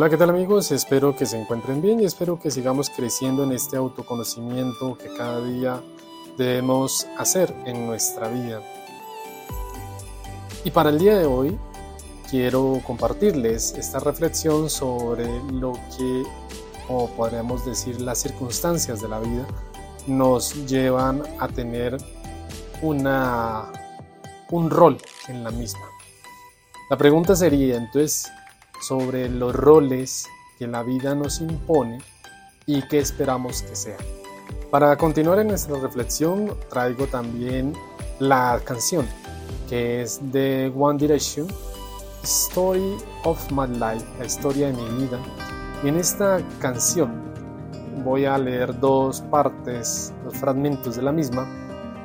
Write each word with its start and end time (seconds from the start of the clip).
Hola, 0.00 0.08
¿qué 0.08 0.16
tal 0.16 0.30
amigos? 0.30 0.72
Espero 0.72 1.14
que 1.14 1.26
se 1.26 1.38
encuentren 1.38 1.82
bien 1.82 2.00
y 2.00 2.06
espero 2.06 2.40
que 2.40 2.50
sigamos 2.50 2.88
creciendo 2.88 3.44
en 3.44 3.52
este 3.52 3.76
autoconocimiento 3.76 4.96
que 4.96 5.12
cada 5.12 5.44
día 5.44 5.82
debemos 6.38 7.06
hacer 7.18 7.54
en 7.66 7.84
nuestra 7.84 8.28
vida. 8.28 8.62
Y 10.64 10.70
para 10.70 10.88
el 10.88 10.98
día 10.98 11.18
de 11.18 11.26
hoy 11.26 11.58
quiero 12.30 12.80
compartirles 12.86 13.74
esta 13.74 13.98
reflexión 13.98 14.70
sobre 14.70 15.26
lo 15.52 15.74
que, 15.74 16.22
o 16.88 17.06
podríamos 17.08 17.66
decir, 17.66 18.00
las 18.00 18.20
circunstancias 18.20 19.02
de 19.02 19.08
la 19.08 19.20
vida 19.20 19.46
nos 20.06 20.66
llevan 20.66 21.22
a 21.38 21.46
tener 21.46 21.98
una, 22.80 23.70
un 24.50 24.70
rol 24.70 24.96
en 25.28 25.44
la 25.44 25.50
misma. 25.50 25.84
La 26.88 26.96
pregunta 26.96 27.36
sería 27.36 27.76
entonces, 27.76 28.32
sobre 28.80 29.28
los 29.28 29.54
roles 29.54 30.26
que 30.58 30.66
la 30.66 30.82
vida 30.82 31.14
nos 31.14 31.40
impone 31.40 31.98
y 32.66 32.82
qué 32.88 32.98
esperamos 32.98 33.62
que 33.62 33.76
sean. 33.76 34.00
Para 34.70 34.96
continuar 34.96 35.38
en 35.40 35.48
nuestra 35.48 35.78
reflexión, 35.78 36.56
traigo 36.68 37.06
también 37.06 37.72
la 38.18 38.60
canción 38.64 39.06
que 39.70 40.02
es 40.02 40.20
de 40.32 40.72
One 40.76 40.98
Direction, 40.98 41.46
Story 42.24 42.96
of 43.24 43.40
My 43.52 43.68
Life, 43.68 44.04
la 44.18 44.26
historia 44.26 44.66
de 44.66 44.72
mi 44.72 45.04
vida. 45.04 45.18
Y 45.84 45.88
en 45.88 45.96
esta 45.96 46.40
canción 46.58 47.22
voy 48.04 48.24
a 48.24 48.36
leer 48.36 48.78
dos 48.80 49.20
partes, 49.22 50.12
dos 50.24 50.36
fragmentos 50.36 50.96
de 50.96 51.02
la 51.02 51.12
misma, 51.12 51.46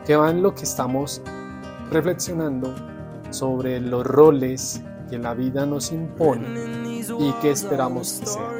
que 0.05 0.16
van 0.16 0.44
lo 0.44 0.53
que 0.53 0.63
estamos 0.63 1.23
reflexionando 1.89 2.73
sobre 3.31 3.80
los 3.80 4.05
roles 4.05 4.81
que 5.09 5.17
la 5.17 5.34
vida 5.34 5.66
nos 5.66 5.92
impone 5.92 7.00
y 7.20 7.31
que 7.42 7.52
esperamos 7.52 8.20
que 8.20 8.25
sea. 8.25 8.52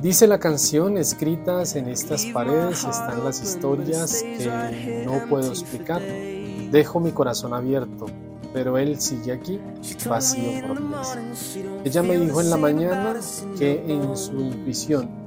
Dice 0.00 0.26
la 0.26 0.38
canción, 0.38 0.96
escritas 0.96 1.76
en 1.76 1.88
estas 1.88 2.24
paredes 2.26 2.84
están 2.84 3.22
las 3.22 3.42
historias 3.42 4.22
que 4.22 5.04
no 5.04 5.26
puedo 5.28 5.48
explicar. 5.48 6.00
Dejo 6.00 7.00
mi 7.00 7.12
corazón 7.12 7.52
abierto, 7.52 8.06
pero 8.54 8.78
él 8.78 8.98
sigue 8.98 9.32
aquí, 9.32 9.60
vacío 10.08 10.66
por 10.66 10.88
días. 10.88 11.18
Ella 11.84 12.02
me 12.02 12.18
dijo 12.18 12.40
en 12.40 12.48
la 12.48 12.56
mañana 12.56 13.16
que 13.58 13.84
en 13.92 14.16
su 14.16 14.40
intuición 14.40 15.20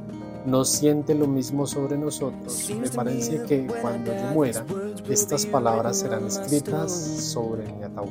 no 0.45 0.65
siente 0.65 1.13
lo 1.13 1.27
mismo 1.27 1.67
sobre 1.67 1.97
nosotros. 1.97 2.71
Me 2.79 2.89
parece 2.89 3.43
que 3.43 3.67
cuando 3.67 4.11
yo 4.11 4.25
muera, 4.33 4.65
estas 5.09 5.45
palabras 5.45 5.99
serán 5.99 6.25
escritas 6.27 6.91
sobre 6.91 7.63
mi 7.73 7.83
ataúd. 7.83 8.09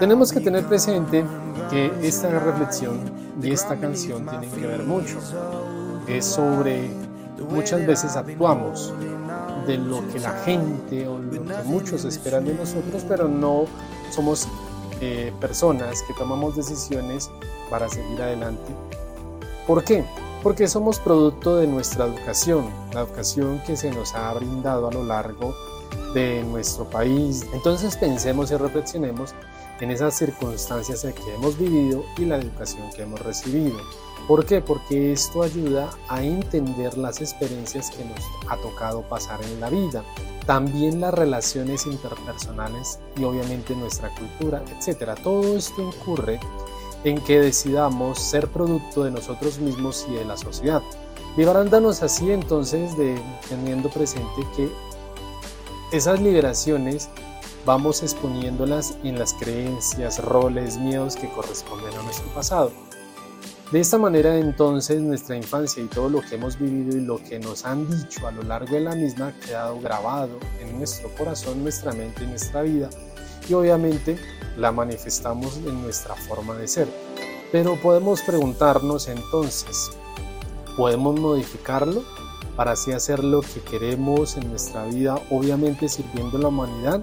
Tenemos 0.00 0.32
que 0.32 0.40
tener 0.40 0.66
presente 0.66 1.24
que 1.70 1.92
esta 2.02 2.28
reflexión 2.38 3.00
y 3.40 3.52
esta 3.52 3.76
canción 3.76 4.26
tienen 4.26 4.50
que 4.50 4.66
ver 4.66 4.82
mucho. 4.82 5.18
Es 6.08 6.24
sobre, 6.24 6.90
muchas 7.50 7.86
veces 7.86 8.16
actuamos 8.16 8.92
de 9.66 9.78
lo 9.78 10.06
que 10.08 10.18
la 10.20 10.32
gente 10.44 11.06
o 11.06 11.18
lo 11.18 11.30
que 11.30 11.40
muchos 11.64 12.04
esperan 12.04 12.44
de 12.44 12.54
nosotros, 12.54 13.04
pero 13.08 13.28
no 13.28 13.64
somos 14.10 14.48
eh, 15.00 15.32
personas 15.40 16.02
que 16.02 16.14
tomamos 16.14 16.56
decisiones 16.56 17.30
para 17.70 17.88
seguir 17.88 18.20
adelante. 18.22 18.72
¿Por 19.66 19.84
qué? 19.84 20.04
Porque 20.46 20.68
somos 20.68 21.00
producto 21.00 21.56
de 21.56 21.66
nuestra 21.66 22.04
educación, 22.04 22.70
la 22.94 23.00
educación 23.00 23.60
que 23.66 23.76
se 23.76 23.90
nos 23.90 24.14
ha 24.14 24.32
brindado 24.32 24.86
a 24.86 24.92
lo 24.92 25.02
largo 25.02 25.56
de 26.14 26.44
nuestro 26.44 26.88
país. 26.88 27.44
Entonces 27.52 27.96
pensemos 27.96 28.52
y 28.52 28.56
reflexionemos 28.56 29.34
en 29.80 29.90
esas 29.90 30.16
circunstancias 30.16 31.02
que 31.02 31.34
hemos 31.34 31.58
vivido 31.58 32.04
y 32.16 32.26
la 32.26 32.36
educación 32.36 32.88
que 32.94 33.02
hemos 33.02 33.18
recibido. 33.22 33.76
¿Por 34.28 34.46
qué? 34.46 34.60
Porque 34.60 35.12
esto 35.12 35.42
ayuda 35.42 35.90
a 36.08 36.22
entender 36.22 36.96
las 36.96 37.20
experiencias 37.20 37.90
que 37.90 38.04
nos 38.04 38.20
ha 38.48 38.56
tocado 38.58 39.02
pasar 39.02 39.42
en 39.42 39.58
la 39.58 39.68
vida, 39.68 40.04
también 40.46 41.00
las 41.00 41.12
relaciones 41.12 41.86
interpersonales 41.86 43.00
y 43.16 43.24
obviamente 43.24 43.74
nuestra 43.74 44.14
cultura, 44.14 44.62
etc. 44.78 45.18
Todo 45.24 45.56
esto 45.56 45.82
incurre 45.82 46.38
en 47.06 47.20
que 47.20 47.40
decidamos 47.40 48.18
ser 48.18 48.48
producto 48.48 49.04
de 49.04 49.12
nosotros 49.12 49.60
mismos 49.60 50.06
y 50.10 50.14
de 50.14 50.24
la 50.24 50.36
sociedad. 50.36 50.82
Liberándonos 51.36 52.02
así 52.02 52.32
entonces 52.32 52.92
teniendo 53.48 53.88
presente 53.90 54.42
que 54.56 54.68
esas 55.92 56.20
liberaciones 56.20 57.08
vamos 57.64 58.02
exponiéndolas 58.02 58.96
en 59.04 59.20
las 59.20 59.34
creencias, 59.34 60.18
roles, 60.18 60.78
miedos 60.78 61.14
que 61.14 61.30
corresponden 61.30 61.96
a 61.96 62.02
nuestro 62.02 62.26
pasado. 62.34 62.72
De 63.70 63.80
esta 63.80 63.98
manera 63.98 64.36
entonces 64.36 65.00
nuestra 65.00 65.36
infancia 65.36 65.82
y 65.82 65.86
todo 65.86 66.08
lo 66.08 66.22
que 66.22 66.34
hemos 66.34 66.58
vivido 66.58 66.96
y 66.96 67.00
lo 67.02 67.18
que 67.18 67.38
nos 67.38 67.64
han 67.64 67.88
dicho 67.88 68.26
a 68.26 68.32
lo 68.32 68.42
largo 68.42 68.74
de 68.74 68.80
la 68.80 68.96
misma 68.96 69.28
ha 69.28 69.40
quedado 69.40 69.80
grabado 69.80 70.38
en 70.60 70.76
nuestro 70.78 71.08
corazón, 71.16 71.62
nuestra 71.62 71.92
mente 71.92 72.24
y 72.24 72.26
nuestra 72.26 72.62
vida 72.62 72.90
y 73.48 73.54
obviamente 73.54 74.18
la 74.56 74.72
manifestamos 74.72 75.56
en 75.58 75.82
nuestra 75.82 76.14
forma 76.14 76.54
de 76.54 76.68
ser. 76.68 76.88
Pero 77.52 77.80
podemos 77.80 78.22
preguntarnos 78.22 79.08
entonces, 79.08 79.90
¿podemos 80.76 81.18
modificarlo 81.18 82.02
para 82.56 82.72
así 82.72 82.92
hacer 82.92 83.22
lo 83.22 83.42
que 83.42 83.60
queremos 83.60 84.36
en 84.36 84.48
nuestra 84.50 84.86
vida, 84.86 85.20
obviamente 85.30 85.88
sirviendo 85.88 86.38
a 86.38 86.40
la 86.40 86.48
humanidad? 86.48 87.02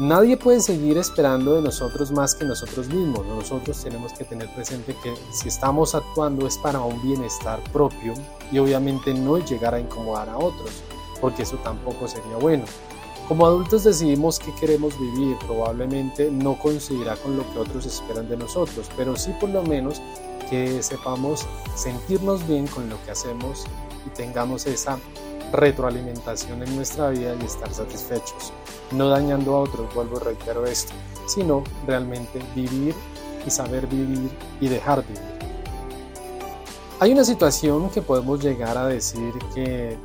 Nadie 0.00 0.38
puede 0.38 0.60
seguir 0.60 0.96
esperando 0.96 1.56
de 1.56 1.60
nosotros 1.60 2.10
más 2.10 2.34
que 2.34 2.46
nosotros 2.46 2.88
mismos. 2.88 3.26
Nosotros 3.26 3.82
tenemos 3.82 4.14
que 4.14 4.24
tener 4.24 4.48
presente 4.54 4.96
que 5.02 5.14
si 5.30 5.48
estamos 5.48 5.94
actuando 5.94 6.46
es 6.46 6.56
para 6.56 6.80
un 6.80 7.02
bienestar 7.02 7.60
propio 7.70 8.14
y 8.50 8.58
obviamente 8.58 9.12
no 9.12 9.36
llegar 9.36 9.74
a 9.74 9.80
incomodar 9.80 10.30
a 10.30 10.38
otros, 10.38 10.82
porque 11.20 11.42
eso 11.42 11.58
tampoco 11.58 12.08
sería 12.08 12.36
bueno. 12.36 12.64
Como 13.30 13.46
adultos 13.46 13.84
decidimos 13.84 14.40
qué 14.40 14.52
queremos 14.56 14.98
vivir, 14.98 15.36
probablemente 15.46 16.32
no 16.32 16.58
coincidirá 16.58 17.14
con 17.14 17.36
lo 17.36 17.48
que 17.52 17.60
otros 17.60 17.86
esperan 17.86 18.28
de 18.28 18.36
nosotros, 18.36 18.90
pero 18.96 19.14
sí 19.14 19.32
por 19.38 19.50
lo 19.50 19.62
menos 19.62 20.02
que 20.50 20.82
sepamos 20.82 21.46
sentirnos 21.76 22.44
bien 22.48 22.66
con 22.66 22.90
lo 22.90 23.00
que 23.04 23.12
hacemos 23.12 23.66
y 24.04 24.10
tengamos 24.10 24.66
esa 24.66 24.98
retroalimentación 25.52 26.64
en 26.64 26.74
nuestra 26.74 27.10
vida 27.10 27.36
y 27.40 27.44
estar 27.44 27.72
satisfechos, 27.72 28.52
no 28.90 29.08
dañando 29.08 29.54
a 29.54 29.60
otros, 29.60 29.94
vuelvo 29.94 30.16
y 30.16 30.24
reitero 30.24 30.66
esto, 30.66 30.92
sino 31.28 31.62
realmente 31.86 32.40
vivir 32.56 32.96
y 33.46 33.50
saber 33.52 33.86
vivir 33.86 34.28
y 34.60 34.66
dejar 34.66 35.06
vivir. 35.06 35.22
Hay 36.98 37.12
una 37.12 37.22
situación 37.22 37.90
que 37.90 38.02
podemos 38.02 38.42
llegar 38.42 38.76
a 38.76 38.88
decir 38.88 39.32
que 39.54 39.96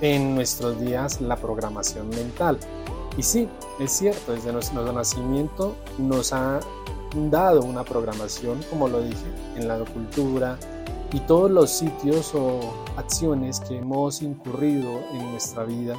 en 0.00 0.34
nuestros 0.34 0.80
días 0.80 1.20
la 1.20 1.36
programación 1.36 2.08
mental. 2.10 2.58
Y 3.16 3.22
sí, 3.22 3.48
es 3.78 3.92
cierto, 3.92 4.32
desde 4.32 4.52
nuestro 4.52 4.92
nacimiento 4.92 5.74
nos 5.98 6.32
ha 6.32 6.60
dado 7.30 7.62
una 7.62 7.82
programación, 7.84 8.60
como 8.68 8.88
lo 8.88 9.02
dije, 9.02 9.26
en 9.56 9.68
la 9.68 9.78
cultura 9.78 10.58
y 11.12 11.20
todos 11.20 11.50
los 11.50 11.70
sitios 11.70 12.34
o 12.34 12.60
acciones 12.96 13.60
que 13.60 13.78
hemos 13.78 14.20
incurrido 14.22 15.00
en 15.12 15.30
nuestra 15.30 15.64
vida, 15.64 15.96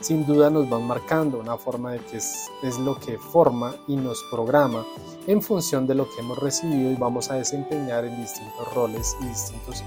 sin 0.00 0.26
duda 0.26 0.50
nos 0.50 0.68
van 0.68 0.86
marcando 0.86 1.40
una 1.40 1.56
forma 1.56 1.92
de 1.92 2.00
que 2.00 2.18
es, 2.18 2.50
es 2.62 2.78
lo 2.78 2.98
que 2.98 3.18
forma 3.18 3.74
y 3.86 3.96
nos 3.96 4.22
programa 4.30 4.84
en 5.26 5.42
función 5.42 5.86
de 5.86 5.94
lo 5.94 6.08
que 6.08 6.20
hemos 6.20 6.38
recibido 6.38 6.90
y 6.90 6.96
vamos 6.96 7.30
a 7.30 7.34
desempeñar 7.34 8.04
en 8.04 8.20
distintos 8.20 8.74
roles 8.74 9.16
y 9.22 9.26
distintos 9.26 9.82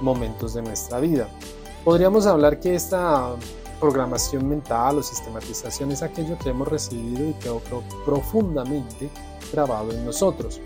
momentos 0.00 0.54
de 0.54 0.62
nuestra 0.62 1.00
vida. 1.00 1.28
Podríamos 1.84 2.26
hablar 2.26 2.60
que 2.60 2.76
esta 2.76 3.34
programación 3.80 4.48
mental 4.48 4.98
o 4.98 5.02
sistematización 5.02 5.90
es 5.90 6.02
aquello 6.02 6.38
que 6.38 6.50
hemos 6.50 6.68
recibido 6.68 7.28
y 7.28 7.32
quedó 7.34 7.60
profundamente 8.04 9.10
grabado 9.52 9.90
en 9.90 10.04
nosotros. 10.04 10.60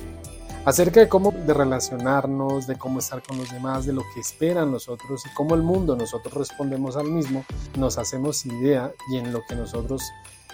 Acerca 0.66 1.00
de 1.00 1.08
cómo 1.08 1.30
de 1.30 1.54
relacionarnos, 1.54 2.66
de 2.66 2.76
cómo 2.76 2.98
estar 2.98 3.22
con 3.22 3.38
los 3.38 3.50
demás, 3.50 3.86
de 3.86 3.94
lo 3.94 4.02
que 4.12 4.20
esperan 4.20 4.70
nosotros 4.70 5.24
y 5.24 5.32
cómo 5.34 5.54
el 5.54 5.62
mundo 5.62 5.96
nosotros 5.96 6.34
respondemos 6.34 6.96
al 6.98 7.06
mismo, 7.06 7.46
nos 7.78 7.96
hacemos 7.96 8.44
idea 8.44 8.92
y 9.10 9.16
en 9.16 9.32
lo 9.32 9.40
que 9.48 9.54
nosotros 9.54 10.02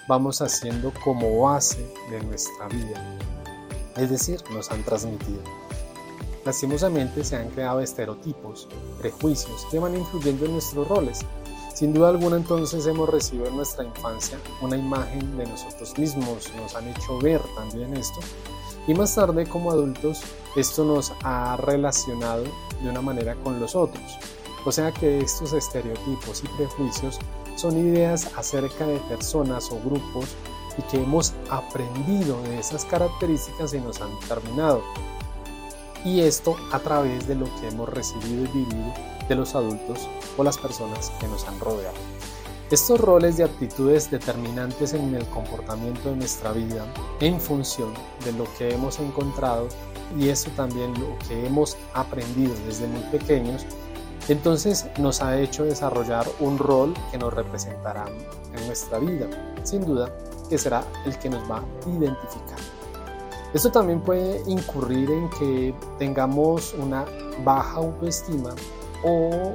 vamos 0.08 0.43
haciendo 0.43 0.93
como 1.03 1.41
base 1.41 1.93
de 2.08 2.23
nuestra 2.23 2.69
vida. 2.69 3.19
Es 3.97 4.11
decir, 4.11 4.41
nos 4.53 4.70
han 4.70 4.85
transmitido. 4.85 5.41
Lastimosamente 6.44 7.25
se 7.25 7.37
han 7.37 7.50
creado 7.50 7.81
estereotipos, 7.81 8.69
prejuicios 8.99 9.67
que 9.71 9.79
van 9.79 9.97
influyendo 9.97 10.47
en 10.47 10.53
nuestros 10.53 10.89
roles. 10.89 11.21
Sin 11.75 11.93
duda 11.93 12.09
alguna 12.11 12.37
entonces 12.37 12.87
hemos 12.87 13.09
recibido 13.09 13.47
en 13.47 13.56
nuestra 13.56 13.85
infancia 13.85 14.39
una 14.61 14.77
imagen 14.77 15.37
de 15.37 15.47
nosotros 15.47 15.97
mismos, 15.99 16.50
nos 16.56 16.75
han 16.75 16.89
hecho 16.89 17.19
ver 17.19 17.41
también 17.56 17.94
esto 17.94 18.21
y 18.87 18.94
más 18.94 19.15
tarde 19.15 19.47
como 19.47 19.71
adultos 19.71 20.23
esto 20.56 20.85
nos 20.85 21.12
ha 21.23 21.56
relacionado 21.56 22.44
de 22.83 22.91
una 22.91 23.00
manera 23.00 23.35
con 23.37 23.59
los 23.61 23.75
otros. 23.75 24.19
O 24.65 24.73
sea 24.73 24.93
que 24.93 25.21
estos 25.21 25.53
estereotipos 25.53 26.43
y 26.44 26.49
prejuicios 26.56 27.19
son 27.56 27.79
ideas 27.79 28.31
acerca 28.37 28.87
de 28.87 28.99
personas 29.00 29.71
o 29.71 29.79
grupos 29.81 30.37
y 30.79 30.83
que 30.83 31.03
hemos 31.03 31.33
aprendido 31.50 32.41
de 32.43 32.59
esas 32.59 32.85
características 32.85 33.75
y 33.75 33.81
nos 33.81 34.00
han 34.00 34.19
terminado. 34.29 34.83
Y 36.05 36.21
esto 36.21 36.57
a 36.73 36.79
través 36.79 37.27
de 37.27 37.35
lo 37.35 37.47
que 37.61 37.69
hemos 37.69 37.89
recibido 37.89 38.45
y 38.45 38.49
vivido 38.49 38.95
de 39.29 39.35
los 39.35 39.55
adultos 39.55 40.09
o 40.37 40.45
las 40.45 40.59
personas 40.59 41.11
que 41.21 41.29
nos 41.29 41.47
han 41.47 41.59
rodeado. 41.61 41.97
Estos 42.71 43.01
roles 43.01 43.37
de 43.37 43.45
actitudes 43.45 44.11
determinantes 44.11 44.95
en 44.95 45.15
el 45.15 45.27
comportamiento 45.27 46.09
de 46.09 46.17
nuestra 46.17 46.53
vida 46.53 46.87
en 47.21 47.39
función 47.39 47.93
de 48.25 48.33
lo 48.33 48.45
que 48.57 48.73
hemos 48.73 48.99
encontrado 48.99 49.69
y 50.19 50.29
eso 50.29 50.51
también 50.57 50.93
lo 50.95 51.19
que 51.29 51.47
hemos 51.47 51.77
aprendido 51.95 52.55
desde 52.67 52.87
muy 52.87 53.03
pequeños, 53.11 53.67
entonces 54.29 54.87
nos 54.99 55.21
ha 55.21 55.39
hecho 55.39 55.65
desarrollar 55.65 56.27
un 56.41 56.59
rol 56.59 56.95
que 57.11 57.19
nos 57.19 57.33
representará 57.35 58.07
en 58.55 58.67
nuestra 58.67 58.99
vida, 58.99 59.29
sin 59.65 59.85
duda 59.85 60.15
que 60.49 60.59
será 60.59 60.85
el 61.05 61.19
que 61.19 61.29
nos 61.29 61.43
va 61.51 61.59
a 61.59 61.89
identificar. 61.89 62.59
Esto 63.55 63.71
también 63.71 64.01
puede 64.01 64.43
incurrir 64.47 65.11
en 65.11 65.29
que 65.31 65.75
tengamos 65.99 66.75
una 66.75 67.05
baja 67.45 67.77
autoestima 67.77 68.55
o 69.05 69.55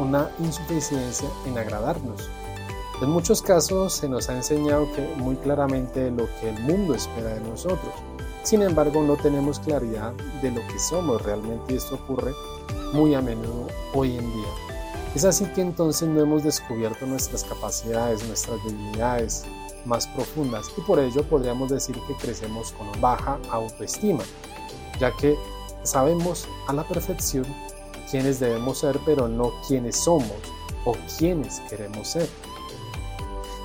una 0.00 0.30
insuficiencia 0.40 1.28
en 1.46 1.56
agradarnos. 1.56 2.28
En 3.00 3.10
muchos 3.10 3.40
casos 3.40 3.92
se 3.92 4.08
nos 4.08 4.28
ha 4.28 4.36
enseñado 4.36 4.90
que 4.92 5.02
muy 5.16 5.36
claramente 5.36 6.10
lo 6.10 6.26
que 6.40 6.50
el 6.50 6.60
mundo 6.60 6.94
espera 6.94 7.34
de 7.34 7.40
nosotros. 7.40 7.92
Sin 8.42 8.62
embargo, 8.62 9.02
no 9.02 9.16
tenemos 9.16 9.60
claridad 9.60 10.12
de 10.42 10.50
lo 10.50 10.60
que 10.66 10.78
somos 10.78 11.22
realmente 11.22 11.72
y 11.72 11.76
esto 11.76 11.94
ocurre 11.94 12.32
muy 12.92 13.14
a 13.14 13.20
menudo 13.20 13.68
hoy 13.94 14.16
en 14.16 14.32
día. 14.32 14.48
Es 15.14 15.24
así 15.24 15.44
que 15.46 15.60
entonces 15.60 16.08
no 16.08 16.20
hemos 16.20 16.42
descubierto 16.42 17.06
nuestras 17.06 17.44
capacidades, 17.44 18.26
nuestras 18.26 18.62
debilidades 18.64 19.44
más 19.84 20.06
profundas 20.08 20.66
y 20.76 20.80
por 20.82 20.98
ello 20.98 21.22
podríamos 21.24 21.70
decir 21.70 21.96
que 22.06 22.14
crecemos 22.14 22.72
con 22.72 23.00
baja 23.00 23.38
autoestima, 23.50 24.22
ya 24.98 25.14
que 25.16 25.36
sabemos 25.82 26.46
a 26.66 26.72
la 26.72 26.84
perfección 26.84 27.44
quiénes 28.10 28.40
debemos 28.40 28.78
ser, 28.78 28.98
pero 29.04 29.28
no 29.28 29.52
quiénes 29.66 29.96
somos 29.96 30.32
o 30.84 30.94
quiénes 31.18 31.60
queremos 31.68 32.08
ser. 32.08 32.28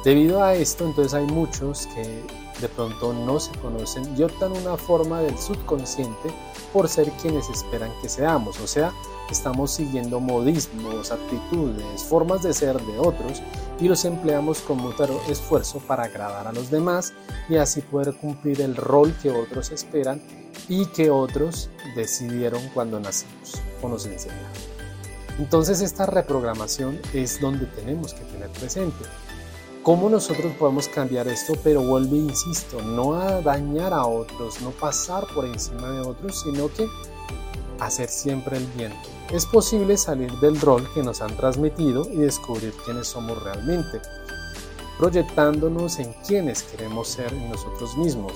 Debido 0.03 0.41
a 0.41 0.55
esto, 0.55 0.85
entonces 0.85 1.13
hay 1.13 1.25
muchos 1.25 1.87
que 1.87 2.23
de 2.61 2.69
pronto 2.69 3.13
no 3.13 3.39
se 3.39 3.51
conocen 3.59 4.03
y 4.17 4.23
optan 4.23 4.51
una 4.51 4.77
forma 4.77 5.21
del 5.21 5.37
subconsciente 5.37 6.29
por 6.73 6.87
ser 6.87 7.11
quienes 7.21 7.49
esperan 7.49 7.91
que 8.01 8.09
seamos, 8.09 8.59
o 8.59 8.67
sea, 8.67 8.93
estamos 9.29 9.71
siguiendo 9.71 10.19
modismos, 10.19 11.11
actitudes, 11.11 12.03
formas 12.03 12.43
de 12.43 12.53
ser 12.53 12.79
de 12.81 12.99
otros 12.99 13.41
y 13.81 13.87
los 13.87 14.05
empleamos 14.05 14.59
con 14.61 14.77
mucho 14.77 15.21
esfuerzo 15.29 15.79
para 15.79 16.03
agradar 16.03 16.47
a 16.47 16.51
los 16.51 16.69
demás 16.69 17.13
y 17.47 17.55
así 17.55 17.81
poder 17.81 18.13
cumplir 18.15 18.61
el 18.61 18.75
rol 18.75 19.13
que 19.21 19.31
otros 19.31 19.71
esperan 19.71 20.21
y 20.67 20.85
que 20.87 21.09
otros 21.09 21.69
decidieron 21.95 22.61
cuando 22.73 22.99
nacimos 22.99 23.61
o 23.81 23.89
nos 23.89 24.05
enseñaron. 24.05 24.79
Entonces 25.37 25.79
esta 25.81 26.05
reprogramación 26.05 26.99
es 27.13 27.39
donde 27.39 27.65
tenemos 27.67 28.13
que 28.13 28.23
tener 28.25 28.49
presente. 28.49 29.05
¿Cómo 29.83 30.09
nosotros 30.09 30.51
podemos 30.59 30.89
cambiar 30.89 31.29
esto? 31.29 31.53
Pero 31.63 31.81
vuelvo 31.81 32.15
e 32.15 32.19
insisto, 32.19 32.81
no 32.81 33.15
a 33.15 33.41
dañar 33.41 33.93
a 33.93 34.05
otros, 34.05 34.61
no 34.61 34.71
pasar 34.71 35.25
por 35.33 35.45
encima 35.45 35.89
de 35.89 36.01
otros, 36.01 36.41
sino 36.41 36.67
que 36.73 36.85
hacer 37.79 38.09
siempre 38.09 38.57
el 38.57 38.65
bien. 38.67 38.93
Es 39.31 39.45
posible 39.45 39.97
salir 39.97 40.31
del 40.39 40.59
rol 40.59 40.87
que 40.93 41.03
nos 41.03 41.21
han 41.21 41.35
transmitido 41.35 42.07
y 42.09 42.17
descubrir 42.17 42.73
quiénes 42.85 43.07
somos 43.07 43.41
realmente, 43.43 44.01
proyectándonos 44.97 45.99
en 45.99 46.13
quienes 46.25 46.63
queremos 46.63 47.07
ser 47.07 47.33
en 47.33 47.49
nosotros 47.49 47.95
mismos, 47.97 48.33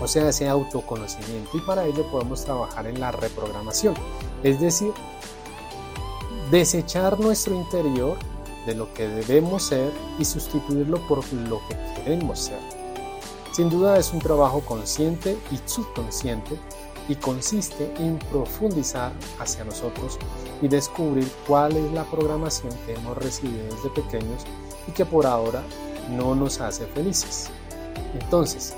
o 0.00 0.06
sea, 0.06 0.28
ese 0.28 0.48
autoconocimiento 0.48 1.56
y 1.56 1.60
para 1.60 1.86
ello 1.86 2.06
podemos 2.10 2.44
trabajar 2.44 2.86
en 2.86 3.00
la 3.00 3.12
reprogramación, 3.12 3.94
es 4.42 4.60
decir, 4.60 4.92
desechar 6.50 7.18
nuestro 7.18 7.54
interior 7.54 8.16
de 8.66 8.74
lo 8.74 8.92
que 8.92 9.08
debemos 9.08 9.62
ser 9.64 9.92
y 10.18 10.24
sustituirlo 10.24 10.98
por 11.08 11.24
lo 11.32 11.60
que 11.68 11.76
queremos 11.94 12.40
ser. 12.40 12.58
Sin 13.52 13.70
duda 13.70 13.96
es 13.98 14.12
un 14.12 14.18
trabajo 14.18 14.60
consciente 14.60 15.38
y 15.50 15.58
subconsciente 15.64 16.58
y 17.08 17.14
consiste 17.16 17.92
en 17.98 18.18
profundizar 18.30 19.12
hacia 19.38 19.64
nosotros 19.64 20.18
y 20.62 20.68
descubrir 20.68 21.30
cuál 21.46 21.76
es 21.76 21.92
la 21.92 22.04
programación 22.04 22.72
que 22.84 22.94
hemos 22.94 23.16
recibido 23.18 23.62
desde 23.64 23.90
pequeños 23.90 24.44
y 24.88 24.92
que 24.92 25.04
por 25.04 25.26
ahora 25.26 25.62
no 26.10 26.34
nos 26.34 26.60
hace 26.60 26.86
felices. 26.86 27.48
Entonces, 28.14 28.74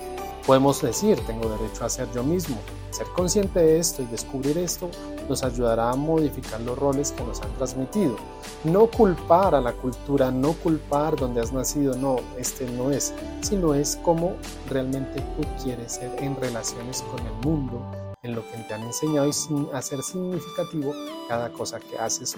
Podemos 0.49 0.81
decir, 0.81 1.21
tengo 1.27 1.47
derecho 1.47 1.85
a 1.85 1.91
ser 1.91 2.11
yo 2.15 2.25
mismo. 2.25 2.57
Ser 2.91 3.07
consciente 3.09 3.61
de 3.61 3.79
esto 3.79 4.01
y 4.01 4.07
descubrir 4.07 4.57
esto 4.57 4.89
nos 5.29 5.45
ayudará 5.45 5.91
a 5.91 5.95
modificar 5.95 6.59
los 6.63 6.79
roles 6.79 7.13
que 7.13 7.23
nos 7.23 7.43
han 7.43 7.53
transmitido. 7.57 8.17
No 8.65 8.87
culpar 8.87 9.55
a 9.55 9.61
la 9.61 9.75
cultura, 9.75 10.31
no 10.31 10.55
culpar 10.55 11.17
donde 11.17 11.43
has 11.43 11.53
nacido, 11.53 11.95
no, 11.97 12.17
este 12.39 12.65
no 12.65 12.91
es, 12.91 13.13
sino 13.43 13.75
es 13.75 13.97
como 13.97 14.37
realmente 14.71 15.21
tú 15.21 15.47
quieres 15.63 15.93
ser 15.93 16.11
en 16.25 16.35
relaciones 16.37 17.03
con 17.03 17.27
el 17.27 17.35
mundo, 17.45 17.83
en 18.23 18.35
lo 18.35 18.43
que 18.51 18.59
te 18.59 18.75
han 18.75 18.83
enseñado 18.83 19.29
y 19.29 19.33
sin 19.33 19.69
hacer 19.73 20.03
significativo 20.03 20.93
cada 21.29 21.53
cosa 21.53 21.79
que 21.79 21.99
haces 21.99 22.37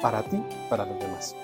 para 0.00 0.22
ti, 0.22 0.42
para 0.70 0.86
los 0.86 0.98
demás. 0.98 1.36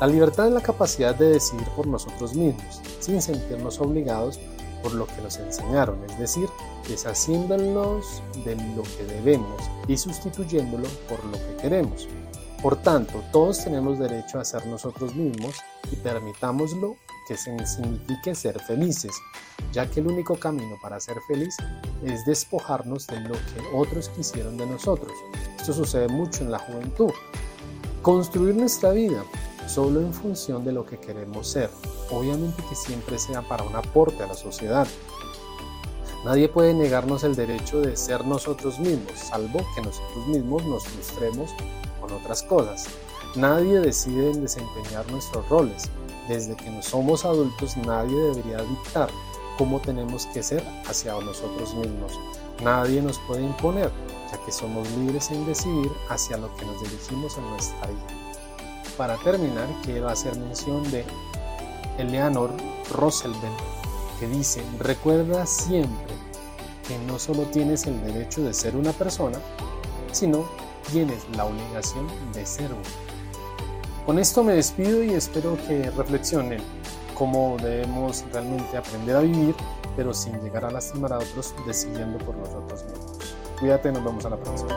La 0.00 0.06
libertad 0.06 0.48
es 0.48 0.54
la 0.54 0.62
capacidad 0.62 1.14
de 1.14 1.30
decidir 1.30 1.66
por 1.76 1.86
nosotros 1.86 2.34
mismos, 2.34 2.80
sin 3.00 3.20
sentirnos 3.20 3.80
obligados 3.80 4.38
por 4.82 4.94
lo 4.94 5.06
que 5.06 5.20
nos 5.22 5.36
enseñaron, 5.36 6.02
es 6.04 6.18
decir, 6.18 6.48
deshaciéndonos 6.88 8.22
de 8.44 8.56
lo 8.76 8.82
que 8.82 9.04
debemos 9.04 9.62
y 9.86 9.96
sustituyéndolo 9.96 10.88
por 11.08 11.22
lo 11.26 11.32
que 11.32 11.56
queremos. 11.62 12.08
Por 12.62 12.76
tanto, 12.76 13.22
todos 13.32 13.64
tenemos 13.64 13.98
derecho 13.98 14.38
a 14.38 14.44
ser 14.44 14.66
nosotros 14.66 15.14
mismos 15.14 15.56
y 15.90 15.96
permitámoslo 15.96 16.96
que 17.30 17.36
signifique 17.36 18.34
ser 18.34 18.58
felices, 18.58 19.12
ya 19.72 19.88
que 19.88 20.00
el 20.00 20.08
único 20.08 20.34
camino 20.34 20.76
para 20.82 20.98
ser 20.98 21.16
feliz 21.28 21.56
es 22.04 22.24
despojarnos 22.24 23.06
de 23.06 23.20
lo 23.20 23.34
que 23.34 23.62
otros 23.72 24.08
quisieron 24.08 24.56
de 24.56 24.66
nosotros. 24.66 25.12
Esto 25.56 25.72
sucede 25.72 26.08
mucho 26.08 26.42
en 26.42 26.50
la 26.50 26.58
juventud. 26.58 27.12
Construir 28.02 28.56
nuestra 28.56 28.90
vida 28.90 29.22
solo 29.68 30.00
en 30.00 30.12
función 30.12 30.64
de 30.64 30.72
lo 30.72 30.84
que 30.84 30.98
queremos 30.98 31.46
ser, 31.46 31.70
obviamente 32.10 32.64
que 32.68 32.74
siempre 32.74 33.16
sea 33.16 33.42
para 33.42 33.62
un 33.62 33.76
aporte 33.76 34.24
a 34.24 34.26
la 34.26 34.34
sociedad. 34.34 34.88
Nadie 36.24 36.48
puede 36.48 36.74
negarnos 36.74 37.22
el 37.22 37.36
derecho 37.36 37.80
de 37.80 37.96
ser 37.96 38.26
nosotros 38.26 38.80
mismos, 38.80 39.12
salvo 39.16 39.60
que 39.76 39.82
nosotros 39.82 40.26
mismos 40.26 40.64
nos 40.64 40.82
frustremos 40.82 41.52
con 42.00 42.12
otras 42.12 42.42
cosas. 42.42 42.86
Nadie 43.36 43.78
decide 43.78 44.32
en 44.32 44.40
desempeñar 44.40 45.08
nuestros 45.12 45.48
roles. 45.48 45.88
Desde 46.30 46.54
que 46.56 46.70
no 46.70 46.80
somos 46.80 47.24
adultos 47.24 47.76
nadie 47.76 48.16
debería 48.16 48.62
dictar 48.62 49.10
cómo 49.58 49.80
tenemos 49.80 50.26
que 50.26 50.42
ser 50.42 50.64
hacia 50.86 51.12
nosotros 51.12 51.74
mismos. 51.74 52.12
Nadie 52.62 53.02
nos 53.02 53.18
puede 53.26 53.42
imponer, 53.42 53.90
ya 54.30 54.38
que 54.44 54.52
somos 54.52 54.88
libres 54.92 55.30
en 55.30 55.44
decidir 55.44 55.90
hacia 56.08 56.36
lo 56.36 56.54
que 56.54 56.64
nos 56.64 56.80
dirigimos 56.82 57.36
en 57.36 57.50
nuestra 57.50 57.86
vida 57.88 58.20
para 59.00 59.16
terminar, 59.16 59.66
quiero 59.82 60.10
hacer 60.10 60.36
mención 60.36 60.82
de 60.90 61.06
Eleanor 61.96 62.50
Roosevelt, 62.92 63.38
que 64.18 64.26
dice, 64.26 64.62
recuerda 64.78 65.46
siempre 65.46 66.14
que 66.86 66.98
no 67.06 67.18
solo 67.18 67.44
tienes 67.44 67.86
el 67.86 67.98
derecho 68.04 68.42
de 68.42 68.52
ser 68.52 68.76
una 68.76 68.92
persona, 68.92 69.38
sino 70.12 70.44
tienes 70.92 71.24
la 71.34 71.46
obligación 71.46 72.06
de 72.34 72.44
ser 72.44 72.66
uno. 72.66 73.09
Con 74.06 74.18
esto 74.18 74.42
me 74.42 74.54
despido 74.54 75.04
y 75.04 75.10
espero 75.10 75.56
que 75.68 75.90
reflexionen 75.90 76.60
cómo 77.14 77.56
debemos 77.62 78.24
realmente 78.32 78.76
aprender 78.76 79.16
a 79.16 79.20
vivir, 79.20 79.54
pero 79.96 80.14
sin 80.14 80.40
llegar 80.42 80.64
a 80.64 80.70
lastimar 80.70 81.12
a 81.12 81.18
otros, 81.18 81.54
decidiendo 81.66 82.18
por 82.24 82.34
nosotros 82.36 82.84
mismos. 82.84 83.34
Cuídate, 83.60 83.92
nos 83.92 84.02
vemos 84.02 84.24
a 84.24 84.30
la 84.30 84.36
próxima. 84.36 84.70